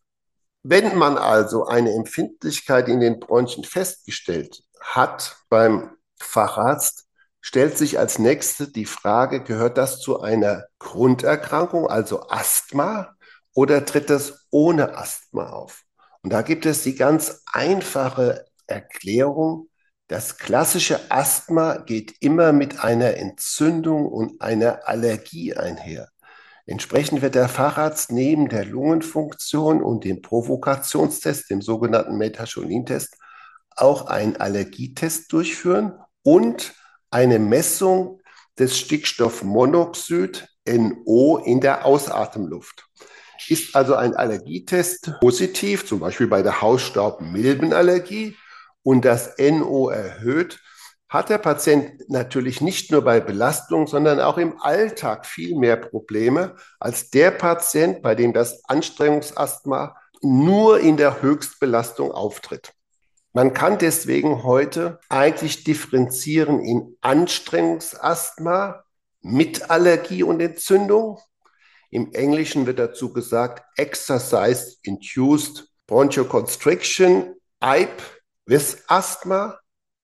Wenn 0.63 0.97
man 0.97 1.17
also 1.17 1.65
eine 1.65 1.93
Empfindlichkeit 1.93 2.87
in 2.89 2.99
den 2.99 3.19
Bronchien 3.19 3.63
festgestellt 3.63 4.63
hat 4.79 5.37
beim 5.49 5.91
Facharzt, 6.19 7.07
stellt 7.41 7.77
sich 7.77 7.97
als 7.97 8.19
nächste 8.19 8.67
die 8.69 8.85
Frage, 8.85 9.41
gehört 9.43 9.77
das 9.77 10.01
zu 10.01 10.19
einer 10.19 10.65
Grunderkrankung, 10.79 11.87
also 11.87 12.27
Asthma, 12.29 13.15
oder 13.57 13.83
tritt 13.85 14.11
das 14.11 14.45
ohne 14.51 14.95
Asthma 14.95 15.49
auf? 15.49 15.81
Und 16.21 16.31
da 16.31 16.43
gibt 16.43 16.67
es 16.67 16.83
die 16.83 16.93
ganz 16.93 17.41
einfache 17.51 18.45
Erklärung, 18.67 19.69
Das 20.09 20.37
klassische 20.37 21.11
Asthma 21.11 21.79
geht 21.79 22.15
immer 22.21 22.53
mit 22.53 22.81
einer 22.81 23.17
Entzündung 23.17 24.05
und 24.07 24.39
einer 24.41 24.87
Allergie 24.87 25.53
einher. 25.53 26.07
Entsprechend 26.65 27.21
wird 27.21 27.35
der 27.35 27.49
Facharzt 27.49 28.11
neben 28.11 28.47
der 28.47 28.63
Lungenfunktion 28.63 29.83
und 29.83 30.05
dem 30.05 30.21
Provokationstest, 30.21 31.49
dem 31.49 31.61
sogenannten 31.61 32.17
Metacholine-Test, 32.17 33.17
auch 33.75 34.05
einen 34.05 34.37
Allergietest 34.37 35.33
durchführen 35.33 35.93
und 36.23 36.73
eine 37.09 37.39
Messung 37.39 38.21
des 38.57 38.77
Stickstoffmonoxid 38.77 40.47
NO 40.67 41.41
in 41.43 41.59
der 41.59 41.85
Ausatemluft. 41.85 42.85
Ist 43.47 43.75
also 43.75 43.95
ein 43.95 44.15
Allergietest 44.15 45.13
positiv, 45.19 45.85
zum 45.85 45.99
Beispiel 45.99 46.27
bei 46.27 46.41
der 46.41 46.61
Hausstaubmilbenallergie, 46.61 48.35
und 48.83 49.03
das 49.03 49.35
NO 49.37 49.89
erhöht, 49.89 50.61
hat 51.09 51.29
der 51.29 51.37
Patient 51.39 52.09
natürlich 52.09 52.61
nicht 52.61 52.91
nur 52.91 53.01
bei 53.01 53.19
Belastung, 53.19 53.85
sondern 53.85 54.21
auch 54.21 54.37
im 54.37 54.61
Alltag 54.61 55.25
viel 55.25 55.57
mehr 55.57 55.75
Probleme 55.77 56.55
als 56.79 57.09
der 57.09 57.31
Patient, 57.31 58.01
bei 58.01 58.15
dem 58.15 58.31
das 58.31 58.63
Anstrengungsasthma 58.65 59.95
nur 60.21 60.79
in 60.79 60.97
der 60.97 61.21
Höchstbelastung 61.21 62.11
auftritt. 62.11 62.73
Man 63.33 63.53
kann 63.53 63.77
deswegen 63.77 64.43
heute 64.43 64.99
eigentlich 65.09 65.63
differenzieren 65.63 66.61
in 66.61 66.97
Anstrengungsasthma 67.01 68.83
mit 69.21 69.69
Allergie 69.69 70.23
und 70.23 70.41
Entzündung. 70.41 71.19
Im 71.89 72.13
Englischen 72.13 72.65
wird 72.65 72.79
dazu 72.79 73.13
gesagt 73.13 73.63
Exercise 73.77 74.77
Induced 74.83 75.67
Bronchoconstriction, 75.87 77.35
EIP 77.61 78.01
with 78.45 78.83
Asthma 78.87 79.57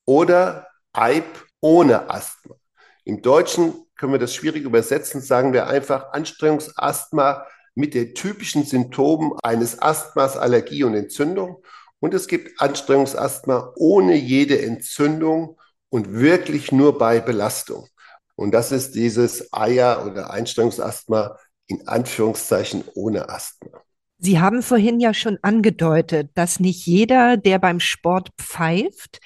oder 0.06 0.68
EIP 0.94 1.26
ohne 1.60 2.10
Asthma. 2.10 2.56
Im 3.04 3.22
Deutschen 3.22 3.74
können 3.98 4.14
wir 4.14 4.20
das 4.20 4.34
schwierig 4.34 4.64
übersetzen, 4.64 5.22
sagen 5.22 5.52
wir 5.52 5.68
einfach 5.68 6.14
Anstrengungsasthma 6.14 7.46
mit 7.76 7.94
den 7.94 8.16
typischen 8.16 8.64
Symptomen 8.64 9.34
eines 9.44 9.82
Asthmas, 9.82 10.38
Allergie 10.38 10.84
und 10.84 10.94
Entzündung. 10.94 11.64
Und 12.00 12.14
es 12.14 12.28
gibt 12.28 12.62
Anstrengungsasthma 12.62 13.74
ohne 13.76 14.16
jede 14.16 14.62
Entzündung 14.62 15.60
und 15.90 16.14
wirklich 16.14 16.72
nur 16.72 16.98
bei 16.98 17.20
Belastung. 17.20 17.88
Und 18.36 18.52
das 18.52 18.72
ist 18.72 18.96
dieses 18.96 19.54
Eier- 19.54 20.06
oder 20.06 20.32
Einstrengungsasthma 20.32 21.38
in 21.68 21.88
Anführungszeichen 21.88 22.84
ohne 22.96 23.30
Asthma. 23.30 23.82
Sie 24.18 24.40
haben 24.40 24.62
vorhin 24.62 25.00
ja 25.00 25.14
schon 25.14 25.38
angedeutet, 25.42 26.32
dass 26.36 26.60
nicht 26.60 26.86
jeder, 26.86 27.36
der 27.36 27.60
beim 27.60 27.80
Sport 27.80 28.30
pfeift, 28.38 29.20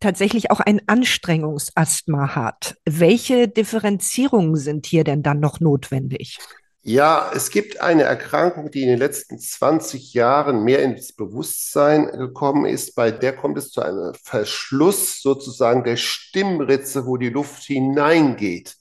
tatsächlich 0.00 0.50
auch 0.50 0.60
ein 0.60 0.80
Anstrengungsasthma 0.86 2.34
hat. 2.34 2.76
Welche 2.84 3.46
Differenzierungen 3.46 4.56
sind 4.56 4.86
hier 4.86 5.04
denn 5.04 5.22
dann 5.22 5.38
noch 5.38 5.60
notwendig? 5.60 6.38
Ja, 6.82 7.30
es 7.34 7.50
gibt 7.50 7.82
eine 7.82 8.04
Erkrankung, 8.04 8.70
die 8.70 8.82
in 8.82 8.88
den 8.88 8.98
letzten 8.98 9.38
20 9.38 10.14
Jahren 10.14 10.64
mehr 10.64 10.82
ins 10.82 11.12
Bewusstsein 11.12 12.06
gekommen 12.06 12.64
ist. 12.64 12.94
Bei 12.94 13.10
der 13.10 13.36
kommt 13.36 13.58
es 13.58 13.70
zu 13.70 13.82
einem 13.82 14.14
Verschluss 14.24 15.20
sozusagen 15.20 15.84
der 15.84 15.96
Stimmritze, 15.96 17.04
wo 17.04 17.18
die 17.18 17.28
Luft 17.28 17.64
hineingeht. 17.64 18.78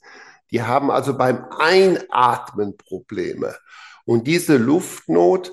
Die 0.52 0.64
haben 0.64 0.92
also 0.92 1.18
beim 1.18 1.46
Einatmen 1.58 2.78
Probleme. 2.78 3.56
Und 4.06 4.28
diese 4.28 4.58
Luftnot 4.58 5.52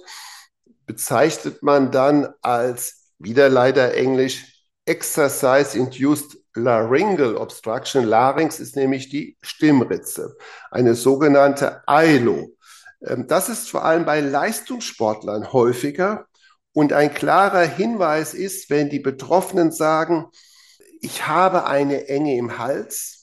bezeichnet 0.87 1.63
man 1.63 1.91
dann 1.91 2.29
als, 2.43 3.11
wieder 3.19 3.49
leider 3.49 3.95
Englisch, 3.95 4.65
Exercise-Induced 4.87 6.39
Laryngeal 6.55 7.37
Obstruction. 7.37 8.05
Larynx 8.05 8.61
ist 8.61 8.77
nämlich 8.77 9.09
die 9.09 9.37
Stimmritze, 9.43 10.37
eine 10.71 10.95
sogenannte 10.95 11.83
ILO. 11.87 12.57
Ähm, 13.05 13.27
das 13.27 13.49
ist 13.49 13.71
vor 13.71 13.85
allem 13.85 14.05
bei 14.05 14.21
Leistungssportlern 14.21 15.53
häufiger. 15.53 16.27
Und 16.73 16.93
ein 16.93 17.13
klarer 17.15 17.65
Hinweis 17.65 18.35
ist, 18.35 18.71
wenn 18.71 18.91
die 18.91 19.01
Betroffenen 19.01 19.73
sagen, 19.73 20.27
ich 21.01 21.27
habe 21.27 21.67
eine 21.67 22.09
Enge 22.09 22.37
im 22.37 22.59
Hals, 22.59 23.16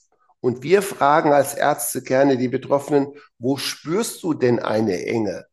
und 0.43 0.62
wir 0.62 0.81
fragen 0.81 1.31
als 1.31 1.53
Ärzte 1.53 2.01
gerne 2.01 2.35
die 2.35 2.50
Betroffenen, 2.50 3.13
wo 3.39 3.55
spürst 3.55 4.21
du 4.23 4.33
denn 4.33 4.59
eine 4.59 5.05
Enge? 5.05 5.45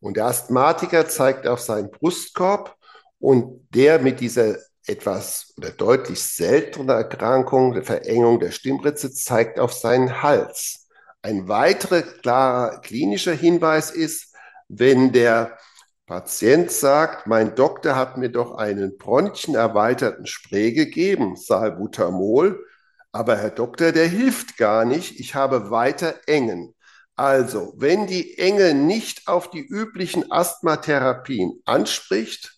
Und 0.00 0.16
der 0.16 0.24
Asthmatiker 0.24 1.06
zeigt 1.06 1.46
auf 1.46 1.60
seinen 1.60 1.92
Brustkorb 1.92 2.76
und 3.20 3.68
der 3.72 4.00
mit 4.00 4.18
dieser 4.18 4.56
etwas 4.84 5.54
oder 5.56 5.70
deutlich 5.70 6.20
seltenen 6.20 6.88
Erkrankung, 6.88 7.72
der 7.72 7.84
Verengung 7.84 8.40
der 8.40 8.50
Stimmritze, 8.50 9.12
zeigt 9.12 9.60
auf 9.60 9.72
seinen 9.72 10.24
Hals. 10.24 10.88
Ein 11.22 11.46
weiterer 11.46 12.02
klarer 12.02 12.80
klinischer 12.80 13.34
Hinweis 13.34 13.92
ist, 13.92 14.34
wenn 14.66 15.12
der 15.12 15.56
Patient 16.04 16.68
sagt, 16.72 17.28
mein 17.28 17.54
Doktor 17.54 17.94
hat 17.94 18.16
mir 18.16 18.28
doch 18.28 18.56
einen 18.56 18.98
bronchenerweiterten 18.98 20.26
Spray 20.26 20.72
gegeben, 20.72 21.36
Salbutamol, 21.36 22.66
aber 23.12 23.36
Herr 23.36 23.50
Doktor, 23.50 23.92
der 23.92 24.08
hilft 24.08 24.56
gar 24.56 24.84
nicht. 24.84 25.20
Ich 25.20 25.34
habe 25.34 25.70
weiter 25.70 26.20
Engen. 26.26 26.74
Also, 27.14 27.74
wenn 27.76 28.06
die 28.06 28.38
Enge 28.38 28.74
nicht 28.74 29.28
auf 29.28 29.50
die 29.50 29.60
üblichen 29.60 30.32
Asthmatherapien 30.32 31.60
anspricht, 31.66 32.56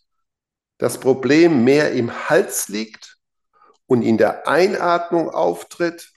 das 0.79 0.99
Problem 0.99 1.65
mehr 1.65 1.93
im 1.93 2.29
Hals 2.29 2.69
liegt 2.69 3.19
und 3.87 4.03
in 4.03 4.17
der 4.17 4.47
Einatmung 4.47 5.29
auftritt, 5.29 6.13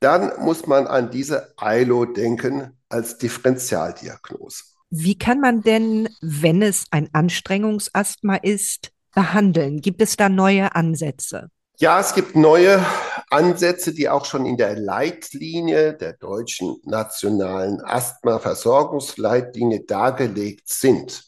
dann 0.00 0.32
muss 0.44 0.66
man 0.66 0.86
an 0.86 1.10
diese 1.10 1.54
ILO 1.58 2.04
denken 2.04 2.78
als 2.90 3.16
Differentialdiagnose. 3.16 4.64
Wie 4.90 5.18
kann 5.18 5.40
man 5.40 5.62
denn, 5.62 6.08
wenn 6.20 6.60
es 6.60 6.84
ein 6.90 7.08
Anstrengungsasthma 7.14 8.36
ist, 8.36 8.92
behandeln? 9.14 9.80
Gibt 9.80 10.02
es 10.02 10.16
da 10.16 10.28
neue 10.28 10.74
Ansätze? 10.74 11.48
Ja, 11.78 11.98
es 11.98 12.14
gibt 12.14 12.36
neue 12.36 12.84
Ansätze, 13.30 13.92
die 13.92 14.08
auch 14.08 14.24
schon 14.24 14.46
in 14.46 14.56
der 14.56 14.76
Leitlinie 14.76 15.94
der 15.94 16.14
deutschen 16.14 16.76
nationalen 16.84 17.80
Asthma-Versorgungsleitlinie 17.80 19.80
dargelegt 19.80 20.68
sind. 20.68 21.24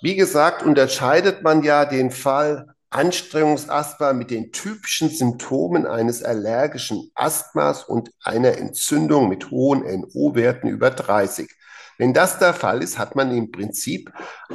Wie 0.00 0.16
gesagt, 0.16 0.62
unterscheidet 0.62 1.42
man 1.42 1.62
ja 1.62 1.84
den 1.84 2.10
Fall 2.10 2.66
Anstrengungsasthma 2.90 4.12
mit 4.12 4.30
den 4.30 4.52
typischen 4.52 5.10
Symptomen 5.10 5.86
eines 5.86 6.22
allergischen 6.22 7.10
Asthmas 7.14 7.84
und 7.84 8.10
einer 8.22 8.56
Entzündung 8.56 9.28
mit 9.28 9.50
hohen 9.50 9.82
NO-Werten 9.82 10.68
über 10.68 10.90
30. 10.90 11.50
Wenn 11.98 12.14
das 12.14 12.38
der 12.38 12.54
Fall 12.54 12.82
ist, 12.82 12.96
hat 12.96 13.16
man 13.16 13.36
im 13.36 13.50
Prinzip 13.50 14.12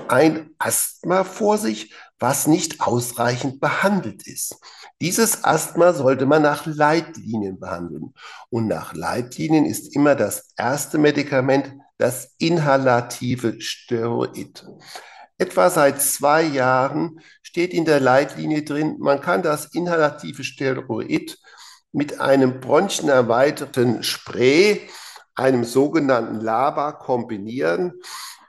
ein 0.08 0.52
Asthma 0.58 1.26
vor 1.26 1.58
sich, 1.58 1.94
was 2.20 2.48
nicht 2.48 2.82
ausreichend 2.82 3.60
behandelt 3.60 4.26
ist. 4.28 4.58
Dieses 5.02 5.44
Asthma 5.44 5.94
sollte 5.94 6.26
man 6.26 6.42
nach 6.42 6.66
Leitlinien 6.66 7.60
behandeln. 7.60 8.14
Und 8.50 8.68
nach 8.68 8.94
Leitlinien 8.94 9.66
ist 9.66 9.96
immer 9.96 10.16
das 10.16 10.54
erste 10.56 10.98
Medikament 10.98 11.74
das 11.98 12.34
inhalative 12.38 13.62
Steroid. 13.62 14.66
Etwa 15.38 15.70
seit 15.70 16.02
zwei 16.02 16.44
Jahren 16.44 17.20
steht 17.42 17.74
in 17.74 17.86
der 17.86 18.00
Leitlinie 18.00 18.64
drin, 18.64 18.98
man 19.00 19.22
kann 19.22 19.42
das 19.42 19.66
inhalative 19.74 20.44
Steroid 20.44 21.38
mit 21.92 22.20
einem 22.20 22.60
bronchenerweiterten 22.60 24.04
Spray, 24.04 24.82
einem 25.36 25.64
sogenannten 25.64 26.40
LABA, 26.40 26.94
kombinieren. 26.94 27.94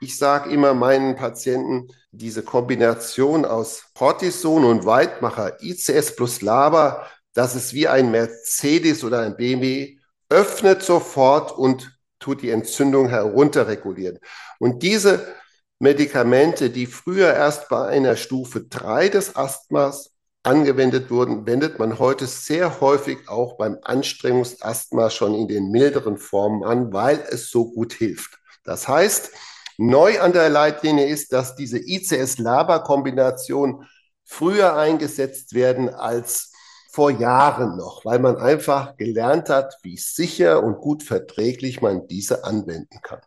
Ich 0.01 0.17
sage 0.17 0.51
immer 0.51 0.75
meinen 0.75 1.17
Patienten, 1.17 1.89
diese 2.17 2.43
Kombination 2.43 3.45
aus 3.45 3.85
Cortison 3.95 4.65
und 4.65 4.87
Weitmacher, 4.87 5.63
ICS 5.63 6.17
plus 6.17 6.43
LABA, 6.43 7.07
das 7.35 7.55
ist 7.55 7.75
wie 7.75 7.89
ein 7.89 8.11
Mercedes 8.11 9.05
oder 9.05 9.21
ein 9.21 9.37
BMW, 9.37 9.99
öffnet 10.29 10.83
sofort 10.83 11.53
und 11.53 11.99
tut 12.19 12.43
die 12.43 12.51
Entzündung 12.51 13.09
herunterregulieren. 13.09 14.19
Und 14.59 14.83
diese 14.83 15.35
Medikamente, 15.79 16.71
die 16.71 16.87
früher 16.87 17.35
erst 17.35 17.69
bei 17.69 17.89
einer 17.89 18.17
Stufe 18.17 18.63
3 18.63 19.09
des 19.09 19.37
Asthmas 19.37 20.15
angewendet 20.45 21.11
wurden, 21.11 21.47
wendet 21.47 21.79
man 21.79 21.99
heute 21.99 22.27
sehr 22.27 22.81
häufig 22.81 23.29
auch 23.29 23.57
beim 23.57 23.79
Anstrengungsasthma 23.83 25.11
schon 25.11 25.35
in 25.35 25.49
den 25.49 25.71
milderen 25.71 26.17
Formen 26.17 26.65
an, 26.65 26.93
weil 26.93 27.23
es 27.31 27.51
so 27.51 27.71
gut 27.71 27.93
hilft. 27.93 28.39
Das 28.63 28.87
heißt, 28.87 29.33
Neu 29.77 30.21
an 30.21 30.33
der 30.33 30.49
Leitlinie 30.49 31.07
ist, 31.07 31.33
dass 31.33 31.57
diese 31.57 31.79
ICS-LABA-Kombination 31.79 33.85
früher 34.25 34.77
eingesetzt 34.77 35.55
werden 35.55 35.89
als 35.89 36.53
vor 36.93 37.11
Jahren 37.11 37.77
noch, 37.77 38.05
weil 38.05 38.21
man 38.21 38.37
einfach 38.37 38.97
gelernt 38.97 39.49
hat, 39.49 39.77
wie 39.83 39.97
sicher 39.97 40.63
und 40.63 40.79
gut 40.79 41.03
verträglich 41.03 41.83
man 41.83 42.07
diese 42.07 42.45
anwenden 42.45 43.01
kann. 43.03 43.21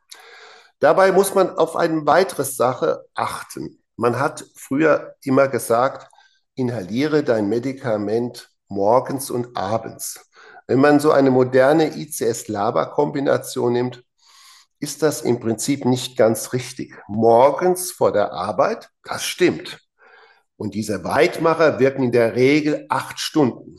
Dabei 0.80 1.12
muss 1.12 1.36
man 1.36 1.58
auf 1.58 1.76
eine 1.76 2.06
weitere 2.06 2.46
Sache 2.46 3.04
achten. 3.14 3.84
Man 3.98 4.18
hat 4.20 4.46
früher 4.56 5.16
immer 5.22 5.50
gesagt, 5.50 6.10
inhaliere 6.56 7.24
dein 7.24 7.50
Medikament 7.50 8.52
morgens 8.70 9.30
und 9.30 9.58
abends. 9.58 10.30
Wenn 10.68 10.80
man 10.80 11.00
so 11.00 11.12
eine 11.12 11.32
moderne 11.32 11.98
ICS-Laber-Kombination 11.98 13.74
nimmt, 13.74 14.04
ist 14.80 15.02
das 15.02 15.22
im 15.22 15.40
Prinzip 15.40 15.86
nicht 15.86 16.18
ganz 16.18 16.54
richtig. 16.54 16.96
Morgens 17.08 17.92
vor 17.92 18.12
der 18.12 18.32
Arbeit, 18.32 18.90
das 19.04 19.24
stimmt. 19.24 19.80
Und 20.56 20.74
diese 20.74 21.04
Weitmacher 21.04 21.80
wirken 21.80 22.04
in 22.04 22.12
der 22.12 22.36
Regel 22.36 22.86
acht 22.90 23.20
Stunden. 23.20 23.78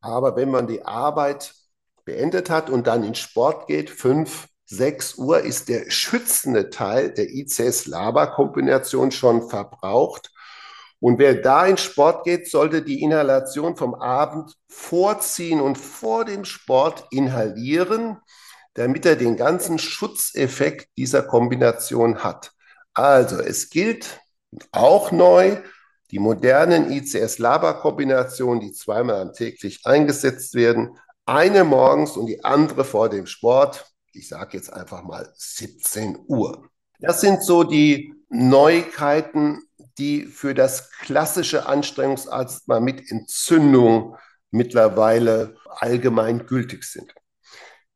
Aber 0.00 0.36
wenn 0.36 0.50
man 0.50 0.66
die 0.66 0.84
Arbeit 0.84 1.54
beendet 2.04 2.50
hat 2.50 2.70
und 2.70 2.86
dann 2.86 3.04
in 3.04 3.14
Sport 3.14 3.68
geht, 3.68 3.88
fünf, 3.90 4.48
sechs 4.64 5.14
Uhr, 5.16 5.40
ist 5.40 5.68
der 5.68 5.90
schützende 5.90 6.70
Teil 6.70 7.12
der 7.12 7.30
ICS-Laber-Kombination 7.30 9.12
schon 9.12 9.48
verbraucht. 9.48 10.30
Und 10.98 11.18
wer 11.18 11.34
da 11.34 11.66
in 11.66 11.76
Sport 11.76 12.24
geht, 12.24 12.48
sollte 12.48 12.82
die 12.82 13.02
Inhalation 13.02 13.76
vom 13.76 13.94
Abend 13.94 14.54
vorziehen 14.68 15.60
und 15.60 15.76
vor 15.76 16.24
dem 16.24 16.44
Sport 16.44 17.06
inhalieren, 17.10 18.18
damit 18.74 19.06
er 19.06 19.16
den 19.16 19.36
ganzen 19.36 19.78
Schutzeffekt 19.78 20.88
dieser 20.96 21.22
Kombination 21.22 22.24
hat. 22.24 22.52
Also 22.94 23.38
es 23.38 23.70
gilt 23.70 24.20
auch 24.70 25.12
neu, 25.12 25.56
die 26.10 26.18
modernen 26.18 26.90
ICS-Laber-Kombinationen, 26.90 28.60
die 28.60 28.72
zweimal 28.72 29.32
täglich 29.32 29.80
eingesetzt 29.84 30.54
werden, 30.54 30.98
eine 31.24 31.64
morgens 31.64 32.16
und 32.16 32.26
die 32.26 32.44
andere 32.44 32.84
vor 32.84 33.08
dem 33.08 33.26
Sport. 33.26 33.86
Ich 34.12 34.28
sage 34.28 34.56
jetzt 34.56 34.72
einfach 34.72 35.02
mal 35.02 35.32
17 35.36 36.18
Uhr. 36.26 36.68
Das 36.98 37.20
sind 37.20 37.42
so 37.42 37.64
die 37.64 38.14
Neuigkeiten, 38.28 39.62
die 39.98 40.26
für 40.26 40.54
das 40.54 40.90
klassische 40.90 41.66
Anstrengungsasthma 41.66 42.80
mit 42.80 43.10
Entzündung 43.10 44.16
mittlerweile 44.50 45.56
allgemein 45.66 46.46
gültig 46.46 46.84
sind. 46.84 47.14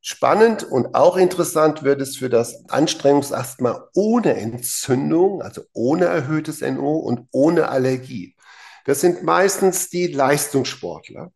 Spannend 0.09 0.63
und 0.63 0.95
auch 0.95 1.17
interessant 1.17 1.83
wird 1.83 2.01
es 2.01 2.17
für 2.17 2.31
das 2.31 2.69
Anstrengungsasthma 2.69 3.89
ohne 3.93 4.37
Entzündung, 4.37 5.43
also 5.43 5.63
ohne 5.73 6.05
erhöhtes 6.05 6.61
NO 6.61 6.99
und 6.99 7.27
ohne 7.33 7.71
Allergie. 7.71 8.37
Das 8.85 9.01
sind 9.01 9.25
meistens 9.25 9.91
die 9.91 10.07
Leistungssportler, 10.07 11.33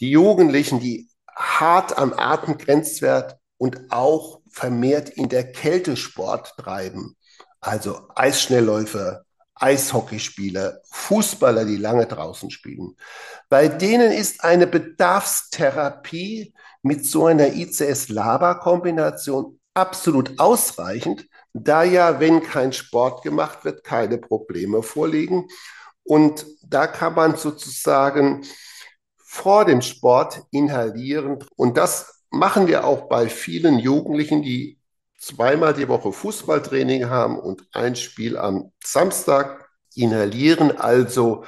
die 0.00 0.08
Jugendlichen, 0.08 0.80
die 0.80 1.10
hart 1.36 1.98
am 1.98 2.14
Atemgrenzwert 2.14 3.36
und 3.58 3.82
auch 3.90 4.40
vermehrt 4.48 5.10
in 5.10 5.28
der 5.28 5.52
Kälte 5.52 5.98
Sport 5.98 6.54
treiben, 6.56 7.18
also 7.60 8.08
Eisschnellläufer, 8.14 9.26
Eishockeyspieler, 9.64 10.80
Fußballer, 10.90 11.64
die 11.64 11.78
lange 11.78 12.06
draußen 12.06 12.50
spielen. 12.50 12.96
Bei 13.48 13.68
denen 13.68 14.12
ist 14.12 14.44
eine 14.44 14.66
Bedarfstherapie 14.66 16.52
mit 16.82 17.06
so 17.06 17.24
einer 17.26 17.54
ICS-LABA-Kombination 17.54 19.58
absolut 19.72 20.38
ausreichend, 20.38 21.26
da 21.54 21.82
ja, 21.82 22.20
wenn 22.20 22.42
kein 22.42 22.74
Sport 22.74 23.22
gemacht 23.22 23.64
wird, 23.64 23.84
keine 23.84 24.18
Probleme 24.18 24.82
vorliegen. 24.82 25.48
Und 26.02 26.44
da 26.62 26.86
kann 26.86 27.14
man 27.14 27.36
sozusagen 27.36 28.44
vor 29.16 29.64
dem 29.64 29.80
Sport 29.80 30.42
inhalieren. 30.50 31.42
Und 31.56 31.78
das 31.78 32.22
machen 32.30 32.66
wir 32.66 32.84
auch 32.84 33.08
bei 33.08 33.30
vielen 33.30 33.78
Jugendlichen, 33.78 34.42
die 34.42 34.78
zweimal 35.24 35.74
die 35.74 35.88
Woche 35.88 36.12
Fußballtraining 36.12 37.08
haben 37.08 37.38
und 37.38 37.66
ein 37.72 37.96
Spiel 37.96 38.36
am 38.36 38.72
Samstag, 38.82 39.68
inhalieren 39.94 40.78
also 40.78 41.44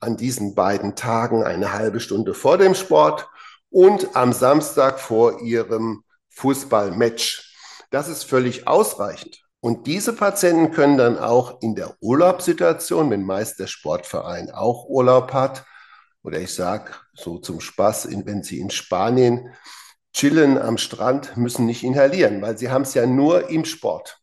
an 0.00 0.16
diesen 0.16 0.54
beiden 0.54 0.96
Tagen 0.96 1.44
eine 1.44 1.72
halbe 1.72 2.00
Stunde 2.00 2.34
vor 2.34 2.58
dem 2.58 2.74
Sport 2.74 3.28
und 3.70 4.16
am 4.16 4.32
Samstag 4.32 4.98
vor 4.98 5.40
ihrem 5.42 6.04
Fußballmatch. 6.30 7.54
Das 7.90 8.08
ist 8.08 8.24
völlig 8.24 8.66
ausreichend. 8.66 9.42
Und 9.60 9.86
diese 9.86 10.14
Patienten 10.14 10.72
können 10.72 10.96
dann 10.96 11.18
auch 11.18 11.60
in 11.60 11.74
der 11.74 11.94
Urlaubssituation, 12.00 13.10
wenn 13.10 13.24
meist 13.24 13.60
der 13.60 13.66
Sportverein 13.68 14.50
auch 14.50 14.86
Urlaub 14.88 15.32
hat, 15.32 15.64
oder 16.24 16.38
ich 16.38 16.54
sage 16.54 16.92
so 17.14 17.38
zum 17.38 17.60
Spaß, 17.60 18.08
wenn 18.24 18.42
sie 18.42 18.60
in 18.60 18.70
Spanien 18.70 19.52
chillen 20.12 20.58
am 20.58 20.78
Strand, 20.78 21.36
müssen 21.36 21.66
nicht 21.66 21.82
inhalieren, 21.82 22.40
weil 22.42 22.56
sie 22.58 22.70
haben 22.70 22.82
es 22.82 22.94
ja 22.94 23.06
nur 23.06 23.50
im 23.50 23.64
Sport. 23.64 24.22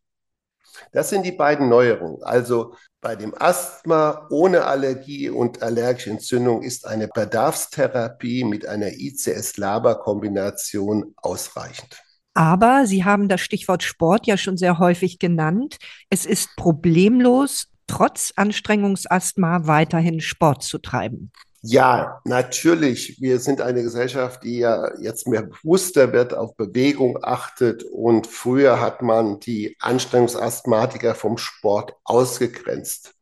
Das 0.91 1.09
sind 1.09 1.25
die 1.25 1.31
beiden 1.31 1.69
Neuerungen. 1.69 2.21
Also 2.23 2.75
bei 3.01 3.15
dem 3.15 3.33
Asthma 3.37 4.27
ohne 4.29 4.65
Allergie 4.65 5.29
und 5.29 5.61
allergische 5.61 6.09
Entzündung 6.09 6.63
ist 6.63 6.85
eine 6.85 7.07
Bedarfstherapie 7.07 8.43
mit 8.43 8.67
einer 8.67 8.91
ICS-LABA-Kombination 8.91 11.13
ausreichend. 11.17 12.01
Aber 12.33 12.85
Sie 12.85 13.03
haben 13.03 13.27
das 13.27 13.41
Stichwort 13.41 13.83
Sport 13.83 14.25
ja 14.27 14.37
schon 14.37 14.55
sehr 14.57 14.79
häufig 14.79 15.19
genannt. 15.19 15.77
Es 16.09 16.25
ist 16.25 16.55
problemlos, 16.55 17.67
trotz 17.87 18.31
Anstrengungsasthma 18.35 19.67
weiterhin 19.67 20.21
Sport 20.21 20.63
zu 20.63 20.77
treiben. 20.77 21.31
Ja, 21.61 22.21
natürlich. 22.23 23.19
Wir 23.19 23.39
sind 23.39 23.59
eine 23.59 23.83
Gesellschaft, 23.83 24.43
die 24.43 24.59
ja 24.59 24.97
jetzt 24.99 25.27
mehr 25.27 25.43
bewusster 25.43 26.13
wird, 26.13 26.33
auf 26.33 26.55
Bewegung 26.55 27.17
achtet. 27.21 27.83
Und 27.83 28.27
früher 28.27 28.79
hat 28.79 29.01
man 29.01 29.39
die 29.41 29.75
Anstrengungsasthmatiker 29.79 31.15
vom 31.15 31.37
Sport 31.37 31.95
ausgegrenzt. 32.05 33.13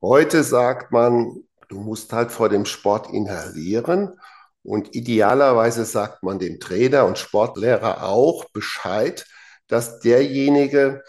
Heute 0.00 0.44
sagt 0.44 0.92
man, 0.92 1.42
du 1.68 1.80
musst 1.80 2.12
halt 2.12 2.30
vor 2.30 2.48
dem 2.48 2.66
Sport 2.66 3.12
inhalieren. 3.12 4.20
Und 4.62 4.94
idealerweise 4.94 5.84
sagt 5.84 6.22
man 6.22 6.38
dem 6.38 6.60
Trainer 6.60 7.04
und 7.06 7.18
Sportlehrer 7.18 8.04
auch 8.04 8.44
Bescheid, 8.50 9.26
dass 9.66 9.98
derjenige 9.98 11.02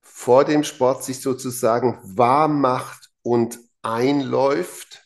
vor 0.00 0.44
dem 0.44 0.64
Sport 0.64 1.04
sich 1.04 1.20
sozusagen 1.20 1.98
warm 2.02 2.60
macht 2.62 3.10
und 3.22 3.58
einläuft 3.82 4.97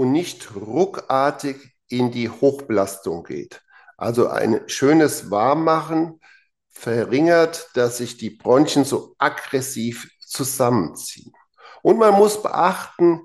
und 0.00 0.12
nicht 0.12 0.56
ruckartig 0.56 1.74
in 1.88 2.10
die 2.10 2.30
Hochbelastung 2.30 3.22
geht. 3.22 3.60
Also 3.98 4.28
ein 4.28 4.62
schönes 4.66 5.30
Warmmachen 5.30 6.22
verringert, 6.70 7.68
dass 7.74 7.98
sich 7.98 8.16
die 8.16 8.30
Bronchien 8.30 8.86
so 8.86 9.14
aggressiv 9.18 10.10
zusammenziehen. 10.20 11.34
Und 11.82 11.98
man 11.98 12.14
muss 12.14 12.42
beachten, 12.42 13.20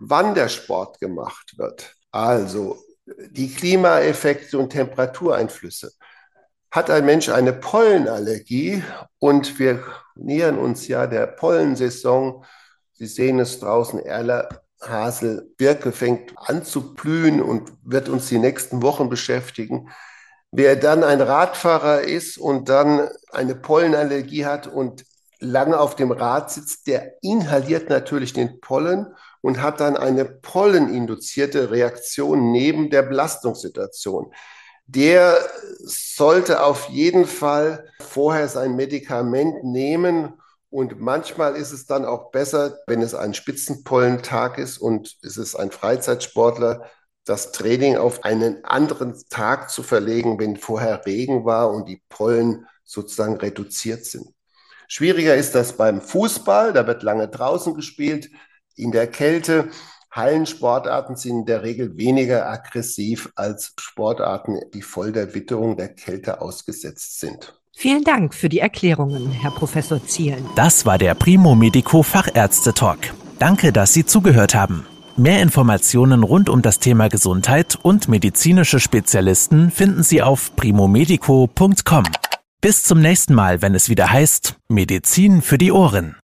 wann 0.00 0.34
der 0.34 0.48
Sport 0.48 0.98
gemacht 0.98 1.56
wird. 1.58 1.94
Also 2.10 2.82
die 3.30 3.54
Klimaeffekte 3.54 4.58
und 4.58 4.70
Temperatureinflüsse. 4.70 5.92
Hat 6.72 6.90
ein 6.90 7.06
Mensch 7.06 7.28
eine 7.28 7.52
Pollenallergie 7.52 8.82
und 9.20 9.60
wir 9.60 9.84
nähern 10.16 10.58
uns 10.58 10.88
ja 10.88 11.06
der 11.06 11.28
Pollensaison, 11.28 12.44
Sie 12.94 13.06
sehen 13.06 13.38
es 13.38 13.60
draußen, 13.60 14.00
Erler 14.00 14.48
Hasel 14.80 15.52
Birke 15.56 15.92
fängt 15.92 16.32
an 16.36 16.64
zu 16.64 16.94
blühen 16.94 17.42
und 17.42 17.72
wird 17.84 18.08
uns 18.08 18.28
die 18.28 18.38
nächsten 18.38 18.82
Wochen 18.82 19.08
beschäftigen. 19.08 19.90
Wer 20.52 20.76
dann 20.76 21.04
ein 21.04 21.20
Radfahrer 21.20 22.02
ist 22.02 22.38
und 22.38 22.68
dann 22.68 23.08
eine 23.30 23.54
Pollenallergie 23.54 24.46
hat 24.46 24.66
und 24.66 25.04
lange 25.38 25.78
auf 25.78 25.96
dem 25.96 26.10
Rad 26.10 26.50
sitzt, 26.50 26.86
der 26.86 27.14
inhaliert 27.22 27.88
natürlich 27.88 28.32
den 28.32 28.60
Pollen 28.60 29.06
und 29.42 29.62
hat 29.62 29.80
dann 29.80 29.96
eine 29.96 30.24
polleninduzierte 30.24 31.70
Reaktion 31.70 32.50
neben 32.52 32.90
der 32.90 33.02
Belastungssituation. 33.02 34.32
Der 34.86 35.38
sollte 35.84 36.62
auf 36.62 36.88
jeden 36.88 37.26
Fall 37.26 37.88
vorher 38.00 38.48
sein 38.48 38.74
Medikament 38.74 39.62
nehmen 39.62 40.34
und 40.70 41.00
manchmal 41.00 41.56
ist 41.56 41.72
es 41.72 41.86
dann 41.86 42.04
auch 42.04 42.30
besser, 42.30 42.78
wenn 42.86 43.02
es 43.02 43.14
ein 43.14 43.34
Spitzenpollentag 43.34 44.56
ist 44.56 44.78
und 44.78 45.16
es 45.22 45.36
ist 45.36 45.56
ein 45.56 45.72
Freizeitsportler, 45.72 46.84
das 47.24 47.52
Training 47.52 47.96
auf 47.96 48.24
einen 48.24 48.64
anderen 48.64 49.20
Tag 49.28 49.70
zu 49.70 49.82
verlegen, 49.82 50.38
wenn 50.38 50.56
vorher 50.56 51.04
Regen 51.04 51.44
war 51.44 51.72
und 51.72 51.88
die 51.88 52.02
Pollen 52.08 52.66
sozusagen 52.84 53.36
reduziert 53.36 54.04
sind. 54.04 54.26
Schwieriger 54.88 55.36
ist 55.36 55.54
das 55.54 55.76
beim 55.76 56.00
Fußball, 56.00 56.72
da 56.72 56.86
wird 56.86 57.02
lange 57.02 57.28
draußen 57.28 57.74
gespielt, 57.74 58.30
in 58.76 58.92
der 58.92 59.08
Kälte. 59.08 59.70
Hallensportarten 60.10 61.16
sind 61.16 61.40
in 61.40 61.46
der 61.46 61.62
Regel 61.62 61.96
weniger 61.96 62.48
aggressiv 62.48 63.30
als 63.36 63.74
Sportarten, 63.78 64.58
die 64.72 64.82
voll 64.82 65.12
der 65.12 65.34
Witterung 65.34 65.76
der 65.76 65.94
Kälte 65.94 66.40
ausgesetzt 66.40 67.20
sind. 67.20 67.59
Vielen 67.80 68.04
Dank 68.04 68.34
für 68.34 68.50
die 68.50 68.58
Erklärungen, 68.58 69.30
Herr 69.30 69.52
Professor 69.52 70.06
Zielen. 70.06 70.44
Das 70.54 70.84
war 70.84 70.98
der 70.98 71.14
Primo 71.14 71.54
Medico 71.54 72.02
Fachärzte 72.02 72.74
Talk. 72.74 72.98
Danke, 73.38 73.72
dass 73.72 73.94
Sie 73.94 74.04
zugehört 74.04 74.54
haben. 74.54 74.84
Mehr 75.16 75.40
Informationen 75.40 76.22
rund 76.22 76.50
um 76.50 76.60
das 76.60 76.78
Thema 76.78 77.08
Gesundheit 77.08 77.78
und 77.80 78.06
medizinische 78.06 78.80
Spezialisten 78.80 79.70
finden 79.70 80.02
Sie 80.02 80.20
auf 80.20 80.54
primomedico.com. 80.56 82.04
Bis 82.60 82.82
zum 82.82 83.00
nächsten 83.00 83.32
Mal, 83.32 83.62
wenn 83.62 83.74
es 83.74 83.88
wieder 83.88 84.12
heißt 84.12 84.56
Medizin 84.68 85.40
für 85.40 85.56
die 85.56 85.72
Ohren. 85.72 86.20